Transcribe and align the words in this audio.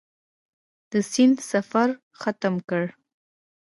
د 0.91 0.93
سیند 1.11 1.37
سفر 1.51 1.89
ختم 2.21 2.55
کړ. 2.69 2.83